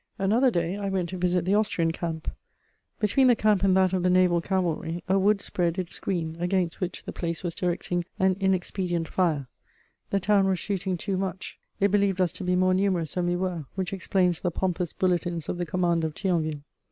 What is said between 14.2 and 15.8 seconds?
the pompous bulletins of the